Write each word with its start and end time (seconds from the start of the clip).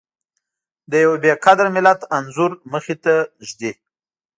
د 0.91 0.93
يوه 1.03 1.17
بې 1.23 1.33
قدره 1.45 1.69
ملت 1.75 1.99
انځور 2.17 2.51
مخې 2.71 2.95
ته 3.03 3.13
ږدي. 3.47 3.71